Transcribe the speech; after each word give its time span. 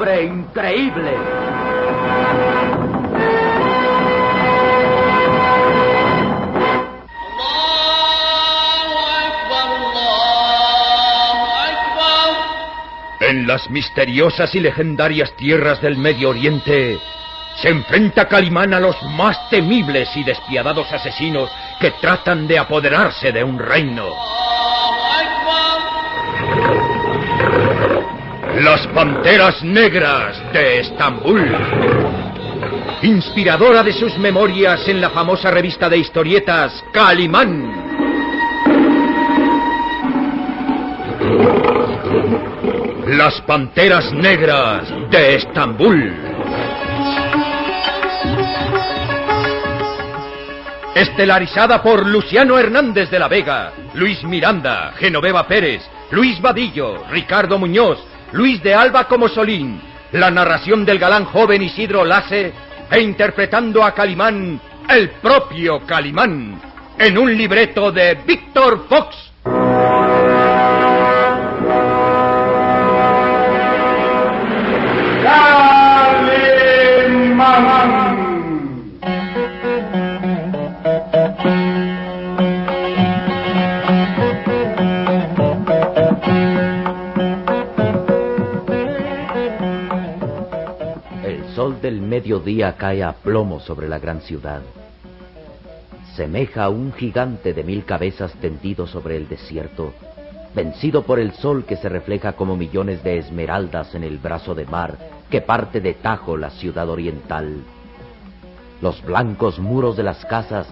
Hombre 0.00 0.24
increíble. 0.24 1.12
En 13.20 13.46
las 13.46 13.68
misteriosas 13.70 14.54
y 14.54 14.60
legendarias 14.60 15.36
tierras 15.36 15.80
del 15.82 15.98
Medio 15.98 16.30
Oriente 16.30 16.98
se 17.56 17.68
enfrenta 17.68 18.26
Calimán 18.26 18.72
a 18.72 18.80
los 18.80 19.00
más 19.02 19.50
temibles 19.50 20.08
y 20.16 20.24
despiadados 20.24 20.90
asesinos 20.92 21.50
que 21.78 21.90
tratan 21.92 22.46
de 22.46 22.58
apoderarse 22.58 23.32
de 23.32 23.44
un 23.44 23.58
reino. 23.58 24.49
Las 28.58 28.86
Panteras 28.88 29.62
Negras 29.62 30.36
de 30.52 30.80
Estambul. 30.80 31.56
Inspiradora 33.00 33.82
de 33.82 33.92
sus 33.92 34.18
memorias 34.18 34.86
en 34.88 35.00
la 35.00 35.08
famosa 35.10 35.50
revista 35.50 35.88
de 35.88 35.98
historietas 35.98 36.84
Calimán. 36.92 37.72
Las 43.06 43.40
Panteras 43.42 44.12
Negras 44.12 44.92
de 45.10 45.36
Estambul. 45.36 46.12
Estelarizada 50.94 51.82
por 51.82 52.04
Luciano 52.06 52.58
Hernández 52.58 53.10
de 53.10 53.18
la 53.20 53.28
Vega, 53.28 53.72
Luis 53.94 54.22
Miranda, 54.24 54.92
Genoveva 54.98 55.46
Pérez, 55.46 55.82
Luis 56.10 56.42
Vadillo, 56.42 57.04
Ricardo 57.10 57.58
Muñoz, 57.58 58.09
Luis 58.32 58.62
de 58.62 58.74
Alba 58.74 59.08
como 59.08 59.28
Solín, 59.28 59.80
la 60.12 60.30
narración 60.30 60.84
del 60.84 60.98
galán 60.98 61.24
joven 61.24 61.62
Isidro 61.62 62.04
Lace 62.04 62.52
e 62.90 63.00
interpretando 63.00 63.82
a 63.84 63.92
Calimán, 63.92 64.60
el 64.88 65.10
propio 65.10 65.84
Calimán, 65.86 66.60
en 66.98 67.18
un 67.18 67.36
libreto 67.36 67.90
de 67.90 68.14
Víctor 68.26 68.86
Fox. 68.88 69.29
El 91.30 91.46
sol 91.54 91.80
del 91.80 92.00
mediodía 92.00 92.76
cae 92.76 93.04
a 93.04 93.12
plomo 93.12 93.60
sobre 93.60 93.88
la 93.88 94.00
gran 94.00 94.20
ciudad. 94.20 94.62
Semeja 96.16 96.64
a 96.64 96.70
un 96.70 96.92
gigante 96.92 97.54
de 97.54 97.62
mil 97.62 97.84
cabezas 97.84 98.32
tendido 98.40 98.88
sobre 98.88 99.16
el 99.16 99.28
desierto, 99.28 99.92
vencido 100.56 101.04
por 101.04 101.20
el 101.20 101.30
sol 101.34 101.64
que 101.64 101.76
se 101.76 101.88
refleja 101.88 102.32
como 102.32 102.56
millones 102.56 103.04
de 103.04 103.18
esmeraldas 103.18 103.94
en 103.94 104.02
el 104.02 104.18
brazo 104.18 104.56
de 104.56 104.66
mar 104.66 104.98
que 105.30 105.40
parte 105.40 105.80
de 105.80 105.94
Tajo 105.94 106.36
la 106.36 106.50
ciudad 106.50 106.88
oriental. 106.88 107.62
Los 108.82 109.00
blancos 109.04 109.60
muros 109.60 109.96
de 109.96 110.02
las 110.02 110.24
casas 110.24 110.66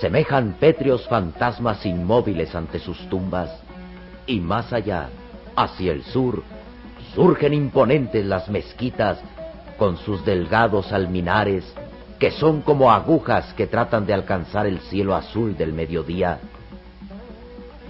semejan 0.00 0.54
pétreos 0.60 1.08
fantasmas 1.08 1.84
inmóviles 1.84 2.54
ante 2.54 2.78
sus 2.78 2.96
tumbas, 3.08 3.50
y 4.24 4.38
más 4.38 4.72
allá, 4.72 5.08
hacia 5.56 5.90
el 5.90 6.04
sur, 6.04 6.44
surgen 7.12 7.54
imponentes 7.54 8.24
las 8.24 8.48
mezquitas 8.48 9.18
con 9.80 9.96
sus 9.96 10.22
delgados 10.26 10.92
alminares, 10.92 11.64
que 12.18 12.30
son 12.32 12.60
como 12.60 12.92
agujas 12.92 13.54
que 13.54 13.66
tratan 13.66 14.04
de 14.04 14.12
alcanzar 14.12 14.66
el 14.66 14.78
cielo 14.80 15.14
azul 15.14 15.56
del 15.56 15.72
mediodía. 15.72 16.38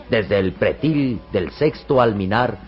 Desde 0.08 0.38
el 0.38 0.52
pretil 0.52 1.20
del 1.32 1.50
sexto 1.50 2.00
alminar 2.00 2.58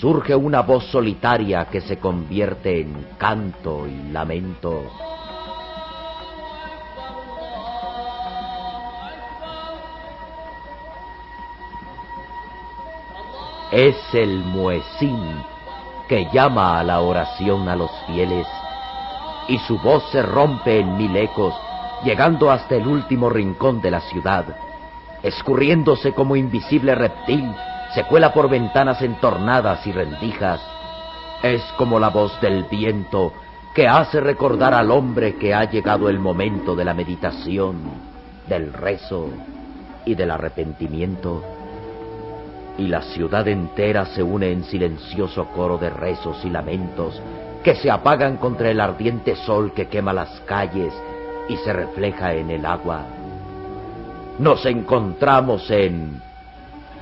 surge 0.00 0.34
una 0.34 0.62
voz 0.62 0.86
solitaria 0.86 1.66
que 1.66 1.82
se 1.82 1.98
convierte 1.98 2.80
en 2.80 3.06
canto 3.18 3.86
y 3.86 4.10
lamento. 4.10 4.84
Es 13.70 13.96
el 14.14 14.38
muecín 14.38 15.53
que 16.08 16.28
llama 16.32 16.78
a 16.78 16.84
la 16.84 17.00
oración 17.00 17.68
a 17.68 17.76
los 17.76 17.90
fieles, 18.06 18.46
y 19.48 19.58
su 19.58 19.78
voz 19.78 20.04
se 20.10 20.22
rompe 20.22 20.80
en 20.80 20.96
mil 20.96 21.16
ecos, 21.16 21.54
llegando 22.02 22.50
hasta 22.50 22.76
el 22.76 22.86
último 22.86 23.30
rincón 23.30 23.80
de 23.80 23.90
la 23.90 24.00
ciudad. 24.00 24.44
Escurriéndose 25.22 26.12
como 26.12 26.36
invisible 26.36 26.94
reptil, 26.94 27.54
se 27.94 28.04
cuela 28.04 28.32
por 28.32 28.48
ventanas 28.48 29.00
entornadas 29.02 29.86
y 29.86 29.92
rendijas. 29.92 30.60
Es 31.42 31.62
como 31.78 31.98
la 31.98 32.10
voz 32.10 32.38
del 32.40 32.64
viento 32.64 33.32
que 33.74 33.88
hace 33.88 34.20
recordar 34.20 34.74
al 34.74 34.90
hombre 34.90 35.36
que 35.36 35.54
ha 35.54 35.64
llegado 35.64 36.08
el 36.08 36.18
momento 36.18 36.76
de 36.76 36.84
la 36.84 36.94
meditación, 36.94 37.80
del 38.46 38.72
rezo 38.72 39.28
y 40.04 40.14
del 40.14 40.30
arrepentimiento 40.30 41.53
y 42.78 42.86
la 42.88 43.02
ciudad 43.02 43.46
entera 43.48 44.06
se 44.06 44.22
une 44.22 44.50
en 44.50 44.64
silencioso 44.64 45.46
coro 45.54 45.78
de 45.78 45.90
rezos 45.90 46.44
y 46.44 46.50
lamentos 46.50 47.20
que 47.62 47.74
se 47.76 47.90
apagan 47.90 48.36
contra 48.36 48.70
el 48.70 48.80
ardiente 48.80 49.36
sol 49.36 49.72
que 49.72 49.86
quema 49.86 50.12
las 50.12 50.40
calles 50.40 50.92
y 51.48 51.56
se 51.58 51.72
refleja 51.72 52.34
en 52.34 52.50
el 52.50 52.66
agua. 52.66 53.06
Nos 54.38 54.66
encontramos 54.66 55.70
en 55.70 56.20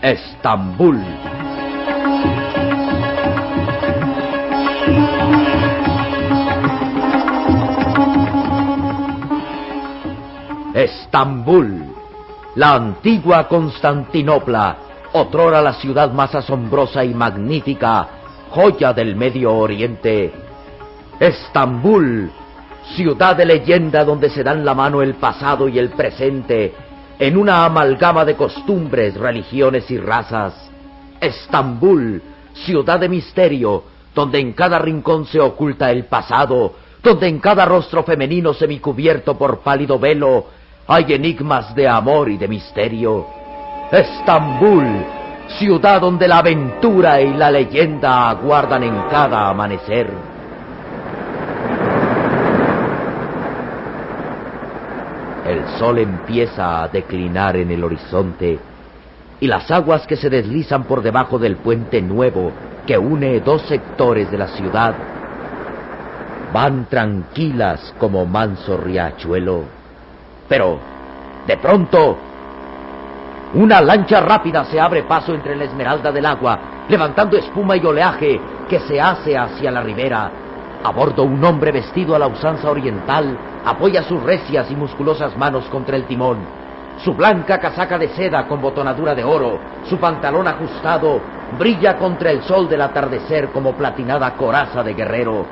Estambul. 0.00 1.00
Estambul, 10.75 11.94
la 12.56 12.75
antigua 12.75 13.47
Constantinopla, 13.49 14.77
otrora 15.12 15.61
la 15.61 15.75
ciudad 15.75 16.12
más 16.12 16.34
asombrosa 16.34 17.05
y 17.05 17.15
magnífica, 17.15 18.09
joya 18.50 18.93
del 18.93 19.17
Medio 19.17 19.55
Oriente. 19.55 20.33
Estambul, 21.21 22.31
ciudad 22.97 23.37
de 23.37 23.45
leyenda 23.45 24.05
donde 24.05 24.31
se 24.31 24.43
dan 24.43 24.65
la 24.65 24.75
mano 24.75 25.03
el 25.03 25.15
pasado 25.15 25.69
y 25.69 25.78
el 25.78 25.91
presente, 25.91 26.75
en 27.19 27.37
una 27.37 27.65
amalgama 27.65 28.25
de 28.25 28.34
costumbres, 28.34 29.15
religiones 29.15 29.91
y 29.91 29.99
razas. 29.99 30.54
Estambul, 31.21 32.22
ciudad 32.54 32.98
de 33.01 33.09
misterio, 33.09 33.84
donde 34.15 34.41
en 34.41 34.53
cada 34.53 34.78
rincón 34.78 35.27
se 35.27 35.41
oculta 35.41 35.91
el 35.91 36.07
pasado, 36.07 36.75
donde 37.03 37.28
en 37.28 37.39
cada 37.39 37.65
rostro 37.65 38.03
femenino 38.03 38.54
semicubierto 38.54 39.36
por 39.36 39.60
pálido 39.60 39.98
velo 39.98 40.47
hay 40.86 41.13
enigmas 41.13 41.75
de 41.75 41.89
amor 41.89 42.28
y 42.28 42.36
de 42.36 42.48
misterio. 42.48 43.41
Estambul, 43.92 44.86
ciudad 45.59 46.00
donde 46.00 46.27
la 46.27 46.39
aventura 46.39 47.21
y 47.21 47.34
la 47.34 47.50
leyenda 47.50 48.30
aguardan 48.30 48.84
en 48.84 48.98
cada 49.10 49.50
amanecer. 49.50 50.09
El 55.47 55.66
sol 55.78 55.98
empieza 55.98 56.83
a 56.83 56.89
declinar 56.89 57.59
en 57.59 57.71
el 57.71 57.84
horizonte 57.84 58.59
y 59.41 59.47
las 59.47 59.71
aguas 59.71 60.06
que 60.06 60.16
se 60.16 60.30
deslizan 60.30 60.84
por 60.84 61.03
debajo 61.03 61.38
del 61.38 61.56
puente 61.56 62.00
nuevo 62.00 62.50
que 62.86 62.97
une 62.97 63.41
dos 63.41 63.60
sectores 63.68 64.30
de 64.30 64.38
la 64.38 64.48
ciudad 64.48 64.95
van 66.50 66.86
tranquilas 66.86 67.95
como 67.98 68.24
manso 68.24 68.78
riachuelo. 68.78 69.65
Pero, 70.48 70.78
de 71.47 71.59
pronto, 71.59 72.32
una 73.54 73.83
lancha 73.83 74.21
rápida 74.21 74.65
se 74.65 74.81
abre 74.81 75.03
paso 75.03 75.34
entre 75.34 75.54
la 75.54 75.65
esmeralda 75.65 76.10
del 76.10 76.25
agua, 76.25 76.59
levantando 76.89 77.37
espuma 77.37 77.77
y 77.77 77.84
oleaje 77.84 78.41
que 78.66 78.81
se 78.81 78.99
hace 78.99 79.37
hacia 79.37 79.71
la 79.71 79.83
ribera. 79.83 80.31
A 80.83 80.91
bordo 80.91 81.25
un 81.25 81.45
hombre 81.45 81.71
vestido 81.71 82.15
a 82.15 82.19
la 82.19 82.28
usanza 82.28 82.71
oriental 82.71 83.37
apoya 83.65 84.03
sus 84.04 84.22
recias 84.22 84.71
y 84.71 84.75
musculosas 84.75 85.37
manos 85.37 85.66
contra 85.66 85.97
el 85.97 86.04
timón. 86.04 86.39
Su 87.04 87.13
blanca 87.13 87.59
casaca 87.59 87.99
de 87.99 88.09
seda 88.09 88.49
con 88.49 88.63
botonadura 88.63 89.15
de 89.15 89.22
oro, 89.22 89.59
su 89.84 89.98
pantalón 89.98 90.48
ajustado, 90.48 91.21
brilla 91.59 91.98
contra 91.98 92.31
el 92.31 92.43
sol 92.45 92.71
del 92.71 92.81
atardecer 92.81 93.51
como 93.51 93.75
platinada 93.75 94.33
coraza 94.33 94.83
de 94.83 94.95
guerrero. 94.95 95.45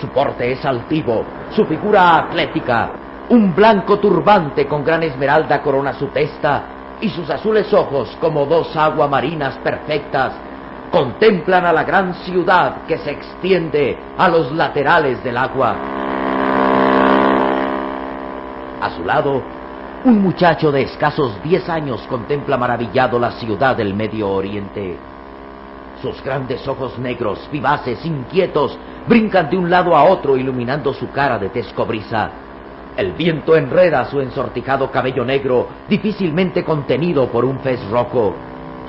Su 0.00 0.08
porte 0.08 0.50
es 0.50 0.64
altivo, 0.64 1.24
su 1.50 1.66
figura 1.66 2.16
atlética, 2.16 2.90
un 3.28 3.54
blanco 3.54 3.98
turbante 3.98 4.66
con 4.66 4.82
gran 4.82 5.02
esmeralda 5.02 5.60
corona 5.60 5.92
su 5.92 6.06
testa 6.06 6.73
y 7.04 7.10
sus 7.10 7.28
azules 7.28 7.70
ojos 7.74 8.16
como 8.18 8.46
dos 8.46 8.74
aguamarinas 8.74 9.58
perfectas 9.58 10.32
contemplan 10.90 11.66
a 11.66 11.72
la 11.72 11.84
gran 11.84 12.14
ciudad 12.14 12.86
que 12.88 12.96
se 12.96 13.10
extiende 13.10 13.98
a 14.16 14.26
los 14.30 14.50
laterales 14.52 15.22
del 15.22 15.36
agua. 15.36 15.76
A 18.80 18.90
su 18.96 19.04
lado, 19.04 19.42
un 20.04 20.22
muchacho 20.22 20.72
de 20.72 20.80
escasos 20.80 21.32
diez 21.42 21.68
años 21.68 22.00
contempla 22.08 22.56
maravillado 22.56 23.18
la 23.18 23.32
ciudad 23.32 23.76
del 23.76 23.92
Medio 23.92 24.30
Oriente. 24.30 24.96
Sus 26.00 26.22
grandes 26.22 26.66
ojos 26.66 26.98
negros, 26.98 27.38
vivaces, 27.52 28.02
inquietos, 28.06 28.78
brincan 29.06 29.50
de 29.50 29.58
un 29.58 29.68
lado 29.68 29.94
a 29.94 30.04
otro 30.04 30.38
iluminando 30.38 30.94
su 30.94 31.10
cara 31.10 31.38
de 31.38 31.50
tez 31.50 31.70
cobriza. 31.74 32.30
El 32.96 33.12
viento 33.12 33.56
enreda 33.56 34.04
su 34.04 34.20
ensortijado 34.20 34.90
cabello 34.92 35.24
negro, 35.24 35.66
difícilmente 35.88 36.62
contenido 36.62 37.28
por 37.28 37.44
un 37.44 37.58
fez 37.58 37.80
rojo. 37.90 38.34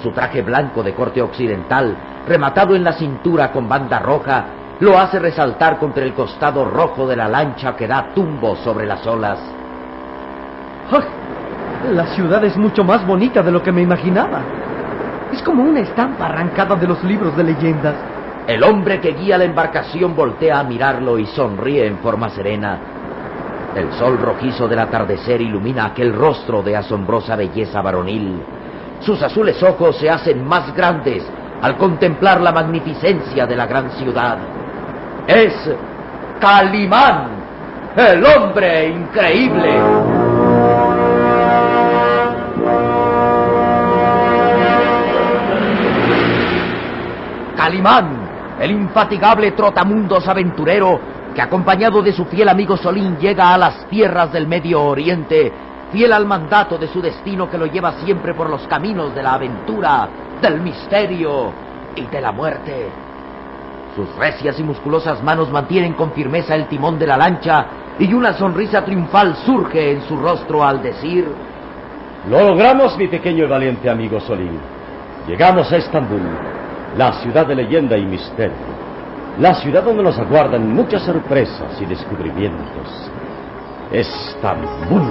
Su 0.04 0.12
traje 0.12 0.44
blanco 0.44 0.84
de 0.84 0.94
corte 0.94 1.24
occidental, 1.24 1.96
rematado 2.28 2.76
en 2.76 2.84
la 2.84 2.94
cintura 2.94 3.52
con 3.52 3.68
banda 3.68 3.98
roja, 3.98 4.46
lo 4.80 5.00
hace 5.00 5.18
resaltar 5.18 5.80
contra 5.80 6.04
el 6.04 6.14
costado 6.14 6.66
rojo 6.66 7.08
de 7.08 7.16
la 7.16 7.28
lancha 7.28 7.76
que 7.76 7.88
da 7.88 8.14
tumbo 8.14 8.56
sobre 8.58 8.86
las 8.86 9.06
olas. 9.08 9.40
La 11.92 12.06
ciudad 12.08 12.44
es 12.44 12.58
mucho 12.58 12.84
más 12.84 13.06
bonita 13.08 13.42
de 13.42 13.52
lo 13.52 13.64
que 13.64 13.72
me 13.72 13.82
imaginaba. 13.82 14.42
Es 15.32 15.42
como 15.42 15.64
una 15.64 15.80
estampa 15.80 16.28
arrancada 16.28 16.76
de 16.76 16.88
los 16.88 17.04
libros 17.04 17.36
de 17.38 17.44
leyendas. 17.44 17.96
El 18.46 18.64
hombre 18.64 19.00
que 19.00 19.14
guía 19.14 19.38
la 19.38 19.46
embarcación 19.46 20.16
voltea 20.16 20.60
a 20.60 20.64
mirarlo 20.64 21.18
y 21.18 21.26
sonríe 21.26 21.88
en 21.88 21.98
forma 22.00 22.30
serena. 22.30 22.80
El 23.76 23.92
sol 24.00 24.18
rojizo 24.18 24.70
del 24.70 24.80
atardecer 24.80 25.42
ilumina 25.42 25.88
aquel 25.88 26.14
rostro 26.14 26.64
de 26.64 26.78
asombrosa 26.78 27.36
belleza 27.36 27.82
varonil. 27.82 28.42
Sus 29.02 29.22
azules 29.22 29.62
ojos 29.62 29.98
se 29.98 30.10
hacen 30.10 30.48
más 30.48 30.74
grandes 30.74 31.24
al 31.62 31.76
contemplar 31.76 32.40
la 32.40 32.54
magnificencia 32.54 33.46
de 33.46 33.56
la 33.56 33.66
gran 33.66 33.92
ciudad. 33.92 34.38
Es 35.28 35.54
Calimán, 36.40 37.28
el 37.98 38.26
hombre 38.26 38.88
increíble. 38.88 39.74
Calimán, 47.58 48.30
el 48.60 48.72
infatigable 48.72 49.52
trotamundos 49.52 50.26
aventurero 50.28 51.15
que 51.36 51.42
acompañado 51.42 52.02
de 52.02 52.14
su 52.14 52.24
fiel 52.26 52.48
amigo 52.48 52.78
Solín 52.78 53.18
llega 53.18 53.54
a 53.54 53.58
las 53.58 53.88
tierras 53.90 54.32
del 54.32 54.48
Medio 54.48 54.82
Oriente, 54.82 55.52
fiel 55.92 56.14
al 56.14 56.26
mandato 56.26 56.78
de 56.78 56.88
su 56.88 57.02
destino 57.02 57.52
que 57.52 57.58
lo 57.58 57.66
lleva 57.66 58.00
siempre 58.06 58.34
por 58.34 58.50
los 58.50 58.66
caminos 58.68 59.14
de 59.14 59.22
la 59.22 59.34
aventura, 59.34 60.08
del 60.42 60.62
misterio 60.62 61.52
y 61.94 62.06
de 62.06 62.22
la 62.22 62.32
muerte. 62.32 62.90
Sus 63.98 64.16
recias 64.16 64.58
y 64.60 64.64
musculosas 64.64 65.22
manos 65.24 65.52
mantienen 65.52 65.94
con 65.94 66.14
firmeza 66.14 66.56
el 66.56 66.68
timón 66.68 66.98
de 66.98 67.08
la 67.08 67.18
lancha 67.18 67.66
y 68.00 68.14
una 68.14 68.34
sonrisa 68.34 68.86
triunfal 68.86 69.36
surge 69.46 69.92
en 69.92 70.04
su 70.08 70.16
rostro 70.18 70.64
al 70.64 70.82
decir... 70.82 71.28
Lo 72.30 72.44
logramos, 72.44 72.98
mi 72.98 73.08
pequeño 73.10 73.44
y 73.44 73.48
valiente 73.48 73.90
amigo 73.90 74.22
Solín. 74.22 74.58
Llegamos 75.28 75.70
a 75.72 75.78
Estambul, 75.78 76.22
la 76.98 77.12
ciudad 77.22 77.46
de 77.46 77.56
leyenda 77.56 77.98
y 77.98 78.06
misterio. 78.06 78.85
La 79.40 79.54
ciudad 79.56 79.84
donde 79.84 80.02
nos 80.04 80.18
aguardan 80.18 80.74
muchas 80.74 81.04
sorpresas 81.04 81.82
y 81.82 81.86
descubrimientos. 81.86 82.88
Estambul. 83.92 85.04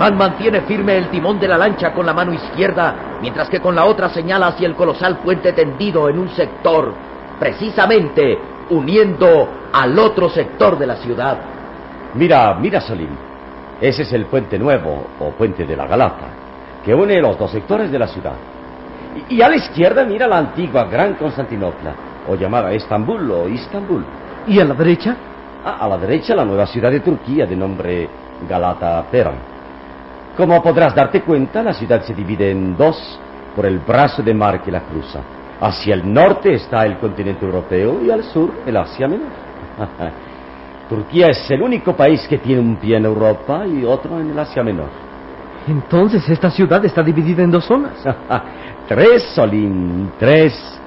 Calimán 0.00 0.16
mantiene 0.16 0.62
firme 0.62 0.96
el 0.96 1.10
timón 1.10 1.38
de 1.38 1.46
la 1.46 1.58
lancha 1.58 1.92
con 1.92 2.06
la 2.06 2.14
mano 2.14 2.32
izquierda, 2.32 3.18
mientras 3.20 3.50
que 3.50 3.60
con 3.60 3.76
la 3.76 3.84
otra 3.84 4.08
señala 4.08 4.46
hacia 4.46 4.66
el 4.66 4.74
colosal 4.74 5.18
puente 5.18 5.52
tendido 5.52 6.08
en 6.08 6.18
un 6.18 6.30
sector, 6.30 6.94
precisamente 7.38 8.38
uniendo 8.70 9.46
al 9.70 9.98
otro 9.98 10.30
sector 10.30 10.78
de 10.78 10.86
la 10.86 10.96
ciudad. 10.96 11.36
Mira, 12.14 12.54
mira, 12.54 12.80
Salim. 12.80 13.10
Ese 13.78 14.04
es 14.04 14.12
el 14.14 14.24
puente 14.24 14.58
nuevo, 14.58 15.04
o 15.20 15.32
puente 15.32 15.66
de 15.66 15.76
la 15.76 15.86
Galata, 15.86 16.28
que 16.82 16.94
une 16.94 17.20
los 17.20 17.38
dos 17.38 17.50
sectores 17.50 17.92
de 17.92 17.98
la 17.98 18.06
ciudad. 18.06 18.36
Y, 19.28 19.36
y 19.36 19.42
a 19.42 19.50
la 19.50 19.56
izquierda 19.56 20.02
mira 20.06 20.26
la 20.26 20.38
antigua 20.38 20.84
Gran 20.84 21.12
Constantinopla, 21.12 21.94
o 22.26 22.36
llamada 22.36 22.72
Estambul 22.72 23.30
o 23.30 23.48
Istambul. 23.50 24.02
¿Y 24.46 24.60
a 24.60 24.64
la 24.64 24.72
derecha? 24.72 25.14
Ah, 25.62 25.76
a 25.78 25.88
la 25.88 25.98
derecha 25.98 26.34
la 26.34 26.46
nueva 26.46 26.66
ciudad 26.66 26.90
de 26.90 27.00
Turquía 27.00 27.44
de 27.44 27.54
nombre 27.54 28.08
Galata 28.48 29.04
Peran. 29.10 29.49
Como 30.36 30.62
podrás 30.62 30.94
darte 30.94 31.22
cuenta, 31.22 31.62
la 31.62 31.74
ciudad 31.74 32.02
se 32.02 32.14
divide 32.14 32.50
en 32.50 32.76
dos 32.76 33.18
por 33.54 33.66
el 33.66 33.78
brazo 33.80 34.22
de 34.22 34.32
mar 34.32 34.62
que 34.62 34.70
la 34.70 34.82
cruza. 34.82 35.20
Hacia 35.60 35.94
el 35.94 36.12
norte 36.12 36.54
está 36.54 36.86
el 36.86 36.98
continente 36.98 37.44
europeo 37.44 38.00
y 38.02 38.10
al 38.10 38.24
sur 38.24 38.50
el 38.64 38.76
Asia 38.76 39.06
Menor. 39.06 39.28
Turquía 40.88 41.28
es 41.28 41.50
el 41.50 41.62
único 41.62 41.94
país 41.94 42.26
que 42.28 42.38
tiene 42.38 42.60
un 42.60 42.76
pie 42.76 42.96
en 42.96 43.04
Europa 43.04 43.66
y 43.66 43.84
otro 43.84 44.18
en 44.18 44.30
el 44.30 44.38
Asia 44.38 44.62
Menor. 44.62 44.88
Entonces 45.68 46.26
esta 46.28 46.50
ciudad 46.50 46.82
está 46.84 47.02
dividida 47.02 47.42
en 47.42 47.50
dos 47.50 47.64
zonas. 47.64 47.92
tres, 48.88 49.22
Solín, 49.34 50.12
tres. 50.18 50.80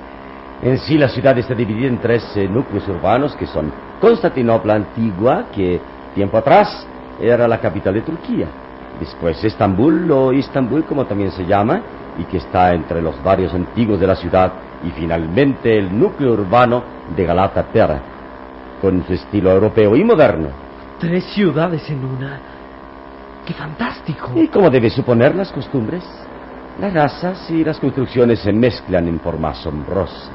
En 0.62 0.78
sí 0.80 0.98
la 0.98 1.10
ciudad 1.10 1.38
está 1.38 1.54
dividida 1.54 1.90
en 1.90 2.00
tres 2.00 2.26
eh, 2.36 2.48
núcleos 2.48 2.88
urbanos 2.88 3.36
que 3.36 3.46
son 3.46 3.72
Constantinopla 4.00 4.76
antigua, 4.76 5.46
que 5.54 5.80
tiempo 6.16 6.38
atrás 6.38 6.88
era 7.22 7.48
la 7.48 7.60
capital 7.60 7.94
de 7.94 8.02
Turquía. 8.02 8.48
Después 9.00 9.44
Estambul 9.44 10.10
o 10.12 10.34
Istambul, 10.34 10.86
como 10.86 11.06
también 11.06 11.32
se 11.32 11.46
llama, 11.46 11.82
y 12.18 12.24
que 12.26 12.38
está 12.38 12.74
entre 12.74 13.02
los 13.02 13.22
barrios 13.24 13.54
antiguos 13.54 14.00
de 14.00 14.08
la 14.08 14.16
ciudad. 14.16 14.54
Y 14.84 14.92
finalmente 14.92 15.78
el 15.78 15.98
núcleo 15.98 16.34
urbano 16.34 16.84
de 17.16 17.26
Galata 17.26 17.64
Terra, 17.64 18.02
con 18.82 19.06
su 19.06 19.14
estilo 19.14 19.52
europeo 19.52 19.96
y 19.96 20.04
moderno. 20.04 20.50
Tres 21.00 21.24
ciudades 21.34 21.90
en 21.90 22.04
una. 22.06 22.40
¡Qué 23.46 23.54
fantástico! 23.54 24.32
Y 24.36 24.48
como 24.48 24.70
debes 24.70 24.94
suponer 24.94 25.36
las 25.36 25.52
costumbres, 25.52 26.04
las 26.80 26.94
razas 26.94 27.50
y 27.50 27.64
las 27.64 27.80
construcciones 27.80 28.40
se 28.40 28.54
mezclan 28.54 29.08
en 29.08 29.20
forma 29.20 29.50
asombrosa. 29.50 30.30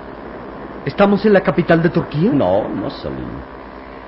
¿Estamos 0.85 1.25
en 1.25 1.33
la 1.33 1.41
capital 1.41 1.83
de 1.83 1.91
Turquía? 1.91 2.31
No, 2.33 2.69
no, 2.69 2.91
Salim. 2.91 3.27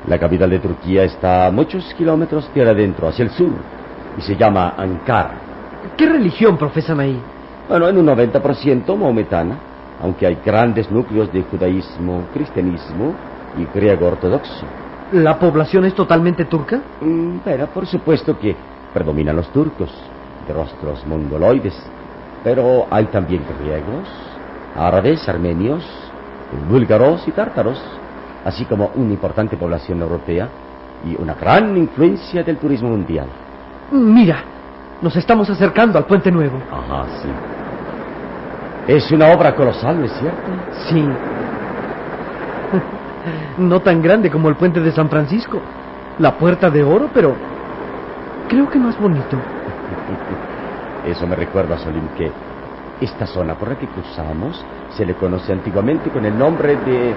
La 0.06 0.18
capital 0.18 0.50
de 0.50 0.58
Turquía 0.60 1.04
está 1.04 1.46
a 1.46 1.50
muchos 1.50 1.92
kilómetros 1.94 2.48
tierra 2.54 2.70
adentro, 2.70 3.08
hacia 3.08 3.24
el 3.24 3.30
sur, 3.30 3.52
y 4.16 4.20
se 4.22 4.36
llama 4.36 4.74
Ankara. 4.76 5.34
¿Qué 5.96 6.06
religión 6.06 6.56
profesan 6.56 7.00
ahí? 7.00 7.20
Bueno, 7.68 7.88
en 7.88 7.98
un 7.98 8.06
90% 8.06 8.96
maometana, 8.96 9.56
aunque 10.02 10.26
hay 10.26 10.38
grandes 10.44 10.90
núcleos 10.90 11.32
de 11.32 11.42
judaísmo, 11.42 12.24
cristianismo 12.32 13.14
y 13.56 13.64
griego 13.76 14.06
ortodoxo. 14.06 14.66
¿La 15.12 15.38
población 15.38 15.84
es 15.84 15.94
totalmente 15.94 16.44
turca? 16.44 16.80
Mm, 17.00 17.38
pero 17.44 17.66
por 17.68 17.86
supuesto 17.86 18.38
que 18.38 18.56
predominan 18.92 19.36
los 19.36 19.48
turcos, 19.52 19.90
de 20.46 20.54
rostros 20.54 21.06
mongoloides, 21.06 21.74
pero 22.42 22.86
hay 22.90 23.06
también 23.06 23.42
griegos, 23.58 24.08
árabes, 24.76 25.28
armenios, 25.28 25.84
búlgaros 26.68 27.26
y 27.28 27.32
tártaros, 27.32 27.80
así 28.44 28.64
como 28.64 28.90
una 28.94 29.12
importante 29.12 29.56
población 29.56 30.00
europea 30.00 30.48
y 31.04 31.20
una 31.20 31.34
gran 31.34 31.76
influencia 31.76 32.42
del 32.42 32.56
turismo 32.56 32.88
mundial. 32.88 33.26
Mira, 33.90 34.44
nos 35.02 35.16
estamos 35.16 35.48
acercando 35.50 35.98
al 35.98 36.06
puente 36.06 36.30
nuevo. 36.30 36.58
Ajá, 36.70 37.06
sí. 37.22 37.28
Es 38.86 39.10
una 39.12 39.28
obra 39.28 39.54
colosal, 39.54 39.98
¿no 39.98 40.06
es 40.06 40.12
cierto? 40.12 40.50
Sí. 40.88 41.04
No 43.58 43.80
tan 43.80 44.00
grande 44.00 44.30
como 44.30 44.48
el 44.48 44.54
puente 44.54 44.80
de 44.80 44.92
San 44.92 45.10
Francisco. 45.10 45.60
La 46.18 46.38
puerta 46.38 46.70
de 46.70 46.82
oro, 46.82 47.10
pero 47.12 47.34
creo 48.48 48.70
que 48.70 48.78
más 48.78 48.98
bonito. 48.98 49.36
Eso 51.06 51.26
me 51.26 51.36
recuerda, 51.36 51.76
Solim, 51.76 52.08
que 52.16 52.30
esta 53.00 53.26
zona 53.26 53.54
por 53.54 53.68
la 53.68 53.74
que 53.76 53.86
cruzamos 53.86 54.64
se 54.96 55.04
le 55.04 55.14
conoce 55.14 55.52
antiguamente 55.52 56.10
con 56.10 56.24
el 56.24 56.38
nombre 56.38 56.76
de 56.76 57.14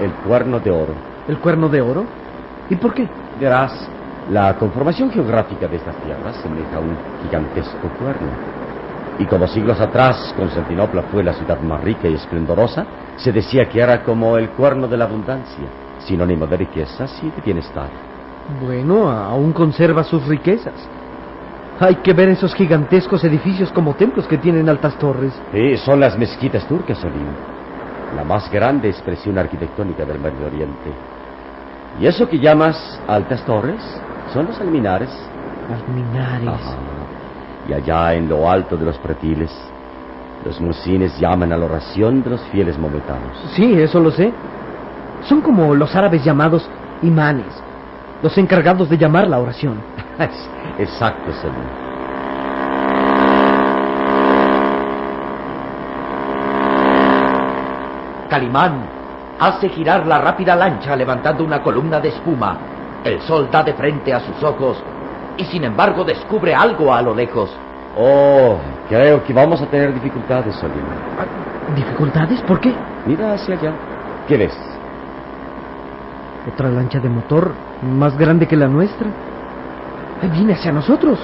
el 0.00 0.10
Cuerno 0.26 0.60
de 0.60 0.70
Oro. 0.70 0.94
¿El 1.28 1.38
cuerno 1.38 1.68
de 1.68 1.80
oro? 1.80 2.04
¿Y 2.68 2.76
por 2.76 2.94
qué? 2.94 3.06
Verás, 3.38 3.72
la 4.28 4.54
conformación 4.56 5.10
geográfica 5.10 5.66
de 5.66 5.76
estas 5.76 5.96
tierras 5.96 6.36
semeja 6.36 6.76
a 6.76 6.80
un 6.80 6.96
gigantesco 7.22 7.88
cuerno. 7.98 8.28
Y 9.18 9.26
como 9.26 9.46
siglos 9.46 9.80
atrás 9.80 10.34
Constantinopla 10.36 11.02
fue 11.02 11.24
la 11.24 11.32
ciudad 11.32 11.60
más 11.60 11.82
rica 11.82 12.08
y 12.08 12.14
esplendorosa, 12.14 12.86
se 13.16 13.32
decía 13.32 13.68
que 13.68 13.80
era 13.80 14.02
como 14.02 14.36
el 14.36 14.50
cuerno 14.50 14.86
de 14.88 14.96
la 14.96 15.04
abundancia, 15.04 15.64
sinónimo 15.98 16.46
de 16.46 16.56
riquezas 16.58 17.18
y 17.22 17.30
de 17.30 17.42
bienestar. 17.44 17.88
Bueno, 18.62 19.10
aún 19.10 19.52
conserva 19.52 20.04
sus 20.04 20.26
riquezas. 20.26 20.74
Hay 21.78 21.96
que 21.96 22.12
ver 22.12 22.28
esos 22.28 22.54
gigantescos 22.54 23.24
edificios 23.24 23.72
como 23.72 23.94
templos 23.94 24.26
que 24.26 24.38
tienen 24.38 24.68
altas 24.68 24.96
torres. 24.98 25.32
Sí, 25.52 25.76
son 25.78 25.98
las 26.00 26.16
mezquitas 26.18 26.66
turcas, 26.66 26.98
Solim. 26.98 27.26
La 28.16 28.24
más 28.24 28.50
grande 28.50 28.88
expresión 28.88 29.38
arquitectónica 29.38 30.04
del 30.04 30.18
Medio 30.18 30.46
Oriente. 30.46 30.90
Y 31.98 32.06
eso 32.06 32.28
que 32.28 32.38
llamas 32.38 33.00
altas 33.06 33.44
torres 33.44 33.80
son 34.32 34.46
los 34.46 34.60
alminares. 34.60 35.10
Los 35.70 35.88
minares. 35.88 36.48
Ajá. 36.48 36.76
Y 37.68 37.72
allá 37.72 38.14
en 38.14 38.28
lo 38.28 38.50
alto 38.50 38.76
de 38.76 38.84
los 38.84 38.98
pretiles, 38.98 39.50
los 40.44 40.60
musines 40.60 41.18
llaman 41.18 41.52
a 41.52 41.56
la 41.56 41.66
oración 41.66 42.22
de 42.22 42.30
los 42.30 42.40
fieles 42.46 42.78
momentanos. 42.78 43.36
Sí, 43.54 43.74
eso 43.80 44.00
lo 44.00 44.10
sé. 44.10 44.32
Son 45.28 45.40
como 45.40 45.74
los 45.74 45.94
árabes 45.94 46.24
llamados 46.24 46.68
imanes, 47.02 47.46
los 48.22 48.36
encargados 48.38 48.88
de 48.88 48.96
llamar 48.96 49.28
la 49.28 49.38
oración. 49.38 49.80
Exacto, 50.78 51.32
Solim. 51.32 51.90
Calimán 58.30 58.84
hace 59.40 59.68
girar 59.68 60.06
la 60.06 60.18
rápida 60.18 60.54
lancha 60.54 60.94
levantando 60.94 61.44
una 61.44 61.62
columna 61.62 62.00
de 62.00 62.10
espuma. 62.10 62.56
El 63.04 63.20
sol 63.22 63.48
da 63.50 63.62
de 63.62 63.72
frente 63.72 64.12
a 64.12 64.20
sus 64.20 64.42
ojos 64.42 64.82
y 65.36 65.44
sin 65.44 65.64
embargo 65.64 66.04
descubre 66.04 66.54
algo 66.54 66.92
a 66.92 67.00
lo 67.00 67.14
lejos. 67.14 67.50
Oh, 67.96 68.58
creo 68.88 69.24
que 69.24 69.32
vamos 69.32 69.60
a 69.62 69.66
tener 69.66 69.92
dificultades, 69.94 70.54
Solim. 70.56 70.84
¿Dificultades? 71.74 72.40
¿Por 72.42 72.60
qué? 72.60 72.74
Mira 73.06 73.34
hacia 73.34 73.54
allá. 73.54 73.72
¿Qué 74.28 74.36
ves? 74.36 74.56
Otra 76.52 76.68
lancha 76.68 77.00
de 77.00 77.08
motor 77.08 77.52
más 77.82 78.16
grande 78.16 78.46
que 78.46 78.56
la 78.56 78.68
nuestra. 78.68 79.06
Viene 80.32 80.52
hacia 80.52 80.70
nosotros. 80.70 81.18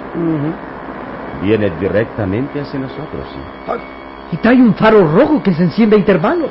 Viene 1.43 1.71
directamente 1.79 2.61
hacia 2.61 2.81
nosotros, 2.81 3.27
sí. 3.31 3.73
Y 4.33 4.37
trae 4.39 4.57
un 4.57 4.75
faro 4.75 5.07
rojo 5.07 5.43
que 5.43 5.53
se 5.53 5.63
enciende 5.63 5.97
a 5.97 5.99
intervalos. 5.99 6.51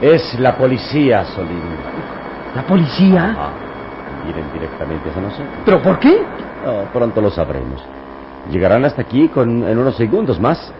Es 0.00 0.38
la 0.40 0.56
policía, 0.56 1.24
Solim. 1.26 1.60
¿La 2.54 2.62
policía? 2.66 3.30
Ajá. 3.30 3.50
Vienen 4.24 4.44
directamente 4.52 5.08
hacia 5.08 5.22
nosotros. 5.22 5.48
¿Pero 5.64 5.82
por 5.82 5.98
qué? 5.98 6.22
Oh, 6.66 6.84
pronto 6.92 7.20
lo 7.20 7.30
sabremos. 7.30 7.82
Llegarán 8.50 8.84
hasta 8.84 9.02
aquí 9.02 9.28
con, 9.28 9.64
en 9.68 9.78
unos 9.78 9.96
segundos 9.96 10.40
más. 10.40 10.72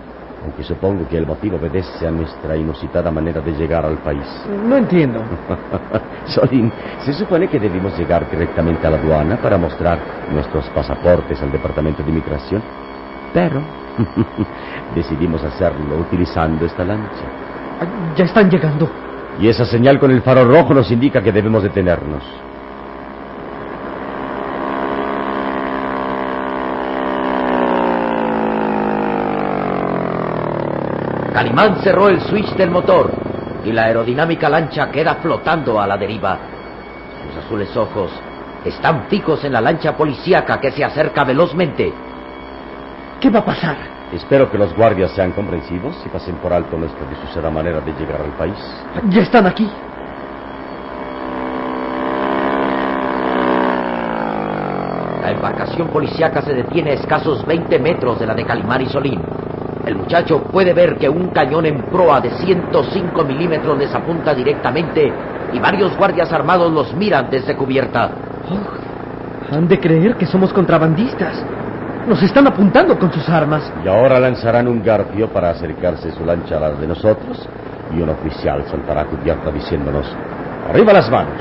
Aunque 0.42 0.62
supongo 0.64 1.06
que 1.06 1.18
el 1.18 1.26
motivo 1.26 1.56
obedece 1.56 2.06
a 2.06 2.10
nuestra 2.10 2.56
inusitada 2.56 3.10
manera 3.10 3.40
de 3.42 3.52
llegar 3.52 3.84
al 3.84 3.98
país. 3.98 4.24
No 4.66 4.76
entiendo. 4.76 5.22
Solín, 6.24 6.72
se 7.04 7.12
supone 7.12 7.46
que 7.48 7.60
debimos 7.60 7.96
llegar 7.98 8.28
directamente 8.30 8.86
a 8.86 8.90
la 8.90 8.96
aduana 8.96 9.36
para 9.36 9.58
mostrar 9.58 9.98
nuestros 10.32 10.64
pasaportes 10.70 11.40
al 11.42 11.52
departamento 11.52 12.02
de 12.02 12.10
inmigración. 12.10 12.62
Pero 13.34 13.60
decidimos 14.94 15.44
hacerlo 15.44 15.98
utilizando 15.98 16.64
esta 16.64 16.84
lancha. 16.84 17.24
Ya 18.16 18.24
están 18.24 18.50
llegando. 18.50 18.88
Y 19.40 19.48
esa 19.48 19.64
señal 19.64 19.98
con 19.98 20.10
el 20.10 20.20
faro 20.20 20.44
rojo 20.44 20.74
nos 20.74 20.90
indica 20.90 21.22
que 21.22 21.32
debemos 21.32 21.62
detenernos. 21.62 22.22
Calimán 31.32 31.80
cerró 31.82 32.10
el 32.10 32.20
switch 32.20 32.54
del 32.54 32.70
motor 32.70 33.10
y 33.64 33.72
la 33.72 33.84
aerodinámica 33.84 34.50
lancha 34.50 34.90
queda 34.90 35.14
flotando 35.16 35.80
a 35.80 35.86
la 35.86 35.96
deriva. 35.96 36.38
Sus 37.26 37.44
azules 37.44 37.74
ojos 37.78 38.10
están 38.66 39.04
fijos 39.08 39.42
en 39.44 39.52
la 39.52 39.62
lancha 39.62 39.96
policíaca 39.96 40.60
que 40.60 40.70
se 40.70 40.84
acerca 40.84 41.24
velozmente. 41.24 42.09
¿Qué 43.30 43.34
va 43.34 43.42
a 43.42 43.44
pasar? 43.44 43.76
Espero 44.12 44.50
que 44.50 44.58
los 44.58 44.74
guardias 44.74 45.12
sean 45.12 45.30
comprensivos 45.30 45.94
y 46.04 46.08
pasen 46.08 46.34
por 46.38 46.52
alto 46.52 46.76
nuestra 46.76 47.06
desusada 47.06 47.48
manera 47.48 47.80
de 47.80 47.92
llegar 47.92 48.20
al 48.20 48.32
país. 48.32 48.56
Ya 49.08 49.22
están 49.22 49.46
aquí. 49.46 49.70
La 55.22 55.30
embarcación 55.30 55.86
policíaca 55.90 56.42
se 56.42 56.54
detiene 56.54 56.90
a 56.90 56.94
escasos 56.94 57.46
20 57.46 57.78
metros 57.78 58.18
de 58.18 58.26
la 58.26 58.34
de 58.34 58.44
Calimán 58.44 58.82
y 58.82 58.86
Solín. 58.86 59.22
El 59.86 59.94
muchacho 59.94 60.42
puede 60.42 60.72
ver 60.72 60.96
que 60.96 61.08
un 61.08 61.28
cañón 61.28 61.66
en 61.66 61.82
proa 61.82 62.20
de 62.20 62.30
105 62.32 63.24
milímetros 63.24 63.78
les 63.78 63.94
apunta 63.94 64.34
directamente 64.34 65.12
y 65.52 65.58
varios 65.60 65.96
guardias 65.96 66.32
armados 66.32 66.72
los 66.72 66.92
miran 66.94 67.28
desde 67.30 67.54
cubierta. 67.54 68.10
Oh, 68.50 69.54
han 69.54 69.68
de 69.68 69.78
creer 69.78 70.16
que 70.16 70.26
somos 70.26 70.52
contrabandistas. 70.52 71.44
Nos 72.06 72.22
están 72.22 72.46
apuntando 72.46 72.98
con 72.98 73.12
sus 73.12 73.28
armas. 73.28 73.70
Y 73.84 73.88
ahora 73.88 74.18
lanzarán 74.18 74.66
un 74.68 74.82
garfio 74.82 75.28
para 75.28 75.50
acercarse 75.50 76.10
su 76.12 76.24
lancha 76.24 76.56
a 76.56 76.60
la 76.60 76.70
de 76.70 76.86
nosotros 76.86 77.48
y 77.94 78.00
un 78.00 78.08
oficial 78.08 78.64
saltará 78.68 79.02
a 79.02 79.06
cubierta 79.06 79.50
diciéndonos, 79.50 80.06
¡Arriba 80.68 80.92
las 80.92 81.10
manos! 81.10 81.40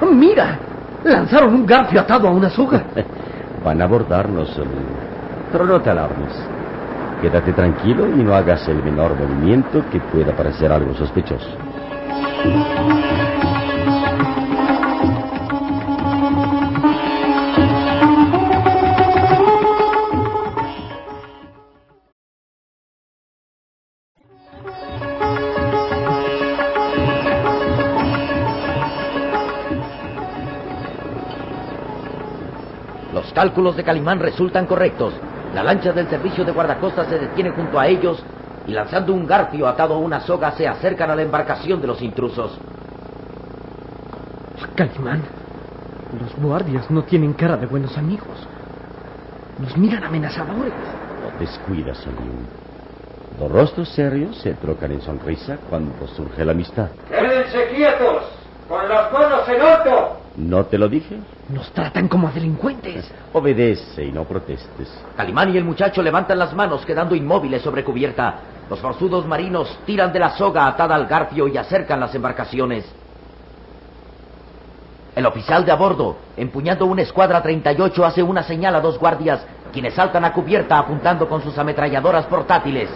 Oh, 0.00 0.06
mira, 0.06 0.58
lanzaron 1.04 1.54
un 1.54 1.66
garfio 1.66 2.00
atado 2.00 2.28
a 2.28 2.30
una 2.30 2.50
soga. 2.50 2.82
Van 3.64 3.80
a 3.80 3.84
abordarnos. 3.84 4.60
Pero 5.50 5.66
no 5.66 5.80
te 5.80 5.90
alarmes. 5.90 6.32
Quédate 7.20 7.52
tranquilo 7.52 8.06
y 8.06 8.22
no 8.22 8.34
hagas 8.34 8.68
el 8.68 8.82
menor 8.82 9.16
movimiento 9.16 9.84
que 9.90 9.98
pueda 10.00 10.32
parecer 10.32 10.70
algo 10.70 10.94
sospechoso. 10.94 11.48
Cálculos 33.48 33.76
de 33.76 33.84
Calimán 33.84 34.20
resultan 34.20 34.66
correctos. 34.66 35.14
La 35.54 35.62
lancha 35.62 35.90
del 35.92 36.06
servicio 36.10 36.44
de 36.44 36.52
guardacostas 36.52 37.08
se 37.08 37.18
detiene 37.18 37.50
junto 37.50 37.80
a 37.80 37.86
ellos 37.86 38.22
y 38.66 38.72
lanzando 38.72 39.14
un 39.14 39.26
garfio 39.26 39.66
atado 39.66 39.94
a 39.94 39.98
una 39.98 40.20
soga 40.20 40.52
se 40.52 40.68
acercan 40.68 41.10
a 41.10 41.16
la 41.16 41.22
embarcación 41.22 41.80
de 41.80 41.86
los 41.86 42.02
intrusos. 42.02 42.58
Calimán, 44.74 45.22
los 46.20 46.36
guardias 46.36 46.90
no 46.90 47.04
tienen 47.04 47.32
cara 47.32 47.56
de 47.56 47.64
buenos 47.64 47.96
amigos. 47.96 48.46
Nos 49.58 49.74
miran 49.78 50.04
amenazadores. 50.04 50.74
No 51.22 51.40
descuida, 51.40 51.94
Solín. 51.94 52.46
Los 53.40 53.50
rostros 53.50 53.88
serios 53.88 54.36
se 54.42 54.52
trocan 54.54 54.92
en 54.92 55.00
sonrisa 55.00 55.56
cuando 55.70 56.06
surge 56.08 56.44
la 56.44 56.52
amistad. 56.52 56.88
¡Quédense 57.08 57.68
quietos! 57.74 58.24
¡Con 58.68 58.86
las 58.86 59.10
manos 59.10 59.48
en 59.48 59.62
alto! 59.62 59.97
¿No 60.38 60.66
te 60.66 60.78
lo 60.78 60.88
dije? 60.88 61.18
Nos 61.48 61.68
tratan 61.72 62.06
como 62.06 62.28
a 62.28 62.30
delincuentes. 62.30 63.10
Obedece 63.32 64.04
y 64.04 64.12
no 64.12 64.22
protestes. 64.22 64.88
Calimán 65.16 65.52
y 65.52 65.58
el 65.58 65.64
muchacho 65.64 66.00
levantan 66.00 66.38
las 66.38 66.54
manos 66.54 66.86
quedando 66.86 67.16
inmóviles 67.16 67.60
sobre 67.60 67.82
cubierta. 67.82 68.36
Los 68.70 68.78
forzudos 68.78 69.26
marinos 69.26 69.76
tiran 69.84 70.12
de 70.12 70.20
la 70.20 70.36
soga 70.36 70.68
atada 70.68 70.94
al 70.94 71.08
garfio 71.08 71.48
y 71.48 71.56
acercan 71.56 71.98
las 71.98 72.14
embarcaciones. 72.14 72.84
El 75.16 75.26
oficial 75.26 75.64
de 75.64 75.72
a 75.72 75.74
bordo, 75.74 76.16
empuñando 76.36 76.86
una 76.86 77.02
escuadra 77.02 77.42
38, 77.42 78.06
hace 78.06 78.22
una 78.22 78.44
señal 78.44 78.76
a 78.76 78.80
dos 78.80 78.96
guardias, 78.96 79.44
quienes 79.72 79.94
saltan 79.94 80.24
a 80.24 80.32
cubierta 80.32 80.78
apuntando 80.78 81.28
con 81.28 81.42
sus 81.42 81.58
ametralladoras 81.58 82.26
portátiles. 82.26 82.88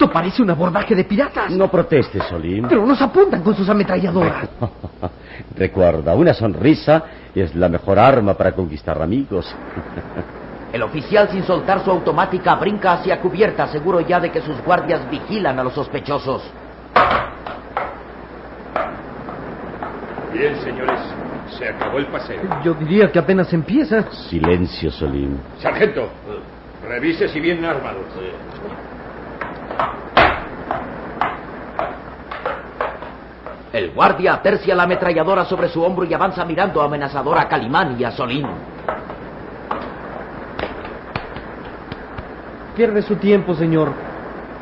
Esto 0.00 0.10
parece 0.10 0.40
un 0.40 0.48
abordaje 0.48 0.94
de 0.94 1.04
piratas. 1.04 1.50
No 1.50 1.70
protestes, 1.70 2.22
Solín. 2.24 2.66
Pero 2.66 2.86
nos 2.86 3.02
apuntan 3.02 3.42
con 3.42 3.54
sus 3.54 3.68
ametralladoras. 3.68 4.48
Recuerda, 5.56 6.14
una 6.14 6.32
sonrisa 6.32 7.04
es 7.34 7.54
la 7.54 7.68
mejor 7.68 7.98
arma 7.98 8.32
para 8.32 8.52
conquistar 8.52 9.02
amigos. 9.02 9.54
El 10.72 10.82
oficial, 10.84 11.28
sin 11.30 11.44
soltar 11.44 11.84
su 11.84 11.90
automática, 11.90 12.54
brinca 12.54 12.94
hacia 12.94 13.20
cubierta, 13.20 13.66
seguro 13.66 14.00
ya 14.00 14.18
de 14.18 14.30
que 14.30 14.40
sus 14.40 14.58
guardias 14.62 15.02
vigilan 15.10 15.58
a 15.58 15.64
los 15.64 15.74
sospechosos. 15.74 16.44
Bien, 20.32 20.56
señores, 20.62 20.98
se 21.58 21.68
acabó 21.68 21.98
el 21.98 22.06
paseo. 22.06 22.40
Yo 22.64 22.72
diría 22.72 23.12
que 23.12 23.18
apenas 23.18 23.52
empieza. 23.52 24.10
Silencio, 24.30 24.90
Solín. 24.92 25.38
Sargento, 25.60 26.08
revise 26.88 27.28
si 27.28 27.38
vienen 27.38 27.66
armados. 27.66 28.06
El 33.72 33.92
guardia 33.92 34.42
tercia 34.42 34.74
la 34.74 34.82
ametralladora 34.82 35.44
sobre 35.44 35.68
su 35.68 35.82
hombro 35.82 36.04
y 36.04 36.12
avanza 36.12 36.44
mirando 36.44 36.82
amenazador 36.82 37.38
a 37.38 37.48
Calimán 37.48 37.96
y 37.98 38.04
a 38.04 38.10
Solín. 38.10 38.46
Pierde 42.74 43.02
su 43.02 43.16
tiempo, 43.16 43.54
señor. 43.54 43.92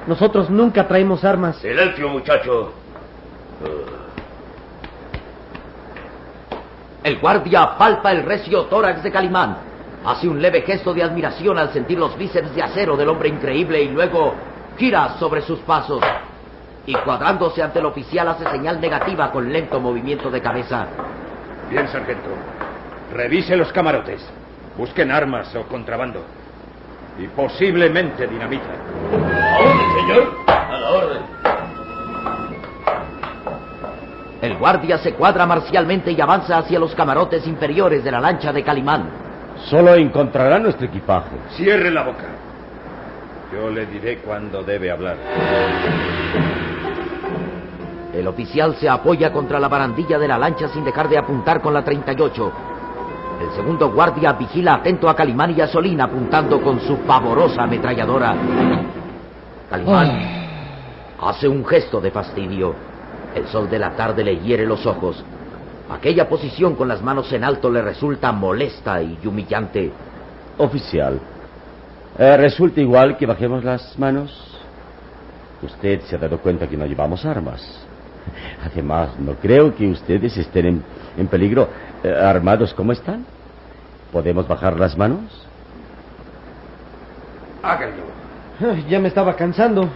Nosotros 0.06 0.50
nunca 0.50 0.86
traemos 0.86 1.24
armas. 1.24 1.56
Silencio, 1.56 2.08
muchacho. 2.08 2.72
El 7.02 7.18
guardia 7.18 7.78
palpa 7.78 8.12
el 8.12 8.24
recio 8.24 8.64
tórax 8.64 9.02
de 9.02 9.10
Calimán. 9.10 9.56
Hace 10.04 10.28
un 10.28 10.40
leve 10.40 10.62
gesto 10.62 10.92
de 10.92 11.02
admiración 11.02 11.58
al 11.58 11.72
sentir 11.72 11.98
los 11.98 12.16
bíceps 12.18 12.54
de 12.54 12.62
acero 12.62 12.96
del 12.96 13.08
hombre 13.08 13.30
increíble 13.30 13.82
y 13.82 13.88
luego 13.88 14.34
gira 14.76 15.16
sobre 15.18 15.40
sus 15.42 15.60
pasos. 15.60 16.02
Y 16.88 16.94
cuadrándose 16.94 17.62
ante 17.62 17.80
el 17.80 17.84
oficial 17.84 18.28
hace 18.28 18.48
señal 18.50 18.80
negativa 18.80 19.30
con 19.30 19.52
lento 19.52 19.78
movimiento 19.78 20.30
de 20.30 20.40
cabeza. 20.40 20.86
Bien, 21.68 21.86
sargento. 21.86 22.30
Revise 23.12 23.58
los 23.58 23.70
camarotes. 23.74 24.26
Busquen 24.74 25.10
armas 25.12 25.54
o 25.54 25.64
contrabando. 25.64 26.24
Y 27.18 27.26
posiblemente 27.26 28.26
dinamita. 28.26 28.70
A 28.72 29.58
orden, 29.58 30.00
señor. 30.00 30.32
A 30.46 30.78
la 30.78 30.90
orden. 30.90 31.22
El 34.40 34.56
guardia 34.56 34.96
se 34.96 35.12
cuadra 35.12 35.44
marcialmente 35.44 36.12
y 36.12 36.20
avanza 36.22 36.56
hacia 36.56 36.78
los 36.78 36.94
camarotes 36.94 37.46
inferiores 37.46 38.02
de 38.02 38.12
la 38.12 38.20
lancha 38.20 38.50
de 38.50 38.64
Calimán. 38.64 39.10
Solo 39.66 39.94
encontrará 39.94 40.58
nuestro 40.58 40.86
equipaje. 40.86 41.36
Cierre 41.50 41.90
la 41.90 42.04
boca. 42.04 42.24
Yo 43.52 43.68
le 43.68 43.84
diré 43.84 44.20
cuándo 44.20 44.62
debe 44.62 44.90
hablar. 44.90 45.16
El 48.12 48.26
oficial 48.26 48.76
se 48.76 48.88
apoya 48.88 49.32
contra 49.32 49.60
la 49.60 49.68
barandilla 49.68 50.18
de 50.18 50.28
la 50.28 50.38
lancha 50.38 50.68
sin 50.68 50.84
dejar 50.84 51.08
de 51.08 51.18
apuntar 51.18 51.60
con 51.60 51.74
la 51.74 51.84
38. 51.84 52.52
El 53.42 53.50
segundo 53.52 53.92
guardia 53.92 54.32
vigila 54.32 54.74
atento 54.74 55.08
a 55.08 55.14
Calimán 55.14 55.54
y 55.56 55.60
a 55.60 55.68
Solín 55.68 56.00
apuntando 56.00 56.60
con 56.60 56.80
su 56.80 56.98
pavorosa 57.00 57.62
ametralladora. 57.64 58.34
Calimán 59.70 60.38
hace 61.20 61.48
un 61.48 61.64
gesto 61.64 62.00
de 62.00 62.10
fastidio. 62.10 62.74
El 63.34 63.46
sol 63.48 63.68
de 63.68 63.78
la 63.78 63.94
tarde 63.94 64.24
le 64.24 64.38
hiere 64.38 64.66
los 64.66 64.86
ojos. 64.86 65.22
Aquella 65.90 66.28
posición 66.28 66.74
con 66.74 66.88
las 66.88 67.02
manos 67.02 67.32
en 67.32 67.44
alto 67.44 67.70
le 67.70 67.82
resulta 67.82 68.32
molesta 68.32 69.02
y 69.02 69.18
humillante. 69.24 69.92
Oficial, 70.58 71.20
eh, 72.18 72.36
resulta 72.36 72.80
igual 72.80 73.16
que 73.16 73.26
bajemos 73.26 73.62
las 73.62 73.98
manos. 73.98 74.58
Usted 75.62 76.00
se 76.02 76.16
ha 76.16 76.18
dado 76.18 76.38
cuenta 76.38 76.66
que 76.66 76.76
no 76.76 76.86
llevamos 76.86 77.24
armas. 77.24 77.87
Además, 78.64 79.10
no 79.18 79.34
creo 79.34 79.74
que 79.74 79.86
ustedes 79.88 80.36
estén 80.36 80.66
en, 80.66 80.82
en 81.16 81.26
peligro 81.26 81.68
eh, 82.02 82.12
armados 82.12 82.74
como 82.74 82.92
están. 82.92 83.24
¿Podemos 84.12 84.48
bajar 84.48 84.78
las 84.78 84.96
manos? 84.96 85.46
Háganlo. 87.62 88.04
Ya 88.88 88.98
me 88.98 89.08
estaba 89.08 89.36
cansando. 89.36 89.88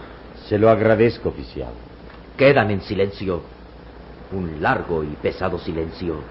Se 0.47 0.57
lo 0.57 0.69
agradezco, 0.69 1.29
oficial. 1.29 1.71
Quedan 2.37 2.71
en 2.71 2.81
silencio. 2.81 3.41
Un 4.31 4.61
largo 4.61 5.03
y 5.03 5.15
pesado 5.21 5.57
silencio. 5.59 6.21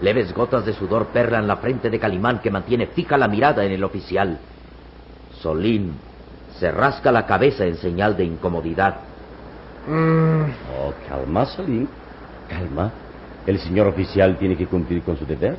Leves 0.00 0.32
gotas 0.32 0.64
de 0.64 0.72
sudor 0.72 1.06
perlan 1.08 1.46
la 1.46 1.56
frente 1.56 1.90
de 1.90 1.98
Calimán 1.98 2.40
que 2.40 2.50
mantiene 2.50 2.86
fija 2.86 3.18
la 3.18 3.28
mirada 3.28 3.64
en 3.64 3.72
el 3.72 3.84
oficial. 3.84 4.38
Solín 5.40 5.94
se 6.58 6.70
rasca 6.70 7.12
la 7.12 7.26
cabeza 7.26 7.64
en 7.64 7.76
señal 7.76 8.16
de 8.16 8.24
incomodidad. 8.24 8.96
Oh, 9.88 10.92
calma, 11.08 11.46
Solín. 11.46 11.88
Calma. 12.48 12.90
El 13.46 13.58
señor 13.58 13.86
oficial 13.86 14.36
tiene 14.38 14.56
que 14.56 14.66
cumplir 14.66 15.02
con 15.02 15.16
su 15.16 15.24
deber. 15.24 15.56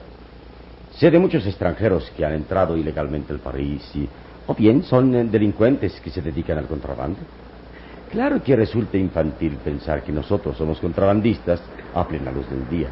Sé 0.97 1.09
de 1.09 1.19
muchos 1.19 1.45
extranjeros 1.47 2.11
que 2.15 2.25
han 2.25 2.33
entrado 2.33 2.77
ilegalmente 2.77 3.33
al 3.33 3.39
país 3.39 3.81
y... 3.95 4.07
O 4.47 4.55
bien 4.55 4.83
son 4.83 5.15
eh, 5.15 5.23
delincuentes 5.23 5.99
que 6.01 6.09
se 6.09 6.21
dedican 6.21 6.57
al 6.57 6.65
contrabando. 6.65 7.19
Claro 8.11 8.43
que 8.43 8.55
resulta 8.55 8.97
infantil 8.97 9.57
pensar 9.63 10.03
que 10.03 10.11
nosotros 10.11 10.57
somos 10.57 10.79
contrabandistas 10.79 11.61
a 11.95 12.05
plena 12.05 12.31
luz 12.31 12.45
del 12.49 12.69
día. 12.69 12.89